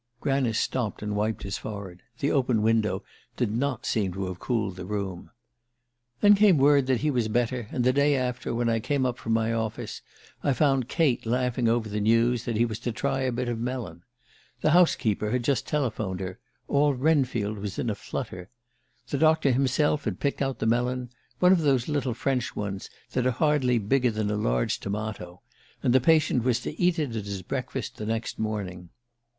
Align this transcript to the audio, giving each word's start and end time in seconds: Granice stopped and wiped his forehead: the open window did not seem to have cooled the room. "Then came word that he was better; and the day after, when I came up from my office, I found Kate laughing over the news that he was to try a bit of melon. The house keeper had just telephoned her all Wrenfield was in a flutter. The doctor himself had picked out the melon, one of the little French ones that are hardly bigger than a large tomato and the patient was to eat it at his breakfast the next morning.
Granice 0.19 0.59
stopped 0.59 1.03
and 1.03 1.15
wiped 1.15 1.43
his 1.43 1.59
forehead: 1.59 2.01
the 2.17 2.31
open 2.31 2.63
window 2.63 3.03
did 3.37 3.51
not 3.51 3.85
seem 3.85 4.11
to 4.13 4.25
have 4.25 4.39
cooled 4.39 4.75
the 4.75 4.83
room. 4.87 5.29
"Then 6.21 6.33
came 6.33 6.57
word 6.57 6.87
that 6.87 7.01
he 7.01 7.11
was 7.11 7.27
better; 7.27 7.67
and 7.71 7.83
the 7.83 7.93
day 7.93 8.15
after, 8.15 8.51
when 8.55 8.67
I 8.67 8.79
came 8.79 9.05
up 9.05 9.19
from 9.19 9.33
my 9.33 9.53
office, 9.53 10.01
I 10.43 10.53
found 10.53 10.87
Kate 10.89 11.23
laughing 11.27 11.67
over 11.67 11.87
the 11.87 11.99
news 11.99 12.45
that 12.45 12.55
he 12.57 12.65
was 12.65 12.79
to 12.79 12.91
try 12.91 13.21
a 13.21 13.31
bit 13.31 13.47
of 13.47 13.59
melon. 13.59 14.01
The 14.61 14.71
house 14.71 14.95
keeper 14.95 15.29
had 15.29 15.43
just 15.43 15.67
telephoned 15.67 16.19
her 16.19 16.39
all 16.67 16.95
Wrenfield 16.95 17.59
was 17.59 17.77
in 17.77 17.87
a 17.87 17.93
flutter. 17.93 18.49
The 19.09 19.19
doctor 19.19 19.51
himself 19.51 20.05
had 20.05 20.19
picked 20.19 20.41
out 20.41 20.57
the 20.57 20.65
melon, 20.65 21.11
one 21.37 21.51
of 21.51 21.61
the 21.61 21.73
little 21.87 22.15
French 22.15 22.55
ones 22.55 22.89
that 23.11 23.27
are 23.27 23.37
hardly 23.37 23.77
bigger 23.77 24.09
than 24.09 24.31
a 24.31 24.35
large 24.35 24.79
tomato 24.79 25.43
and 25.83 25.93
the 25.93 26.01
patient 26.01 26.43
was 26.43 26.59
to 26.61 26.75
eat 26.81 26.97
it 26.97 27.15
at 27.15 27.25
his 27.25 27.43
breakfast 27.43 27.97
the 27.97 28.07
next 28.07 28.39
morning. 28.39 28.89